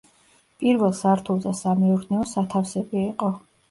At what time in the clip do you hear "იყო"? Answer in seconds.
3.09-3.37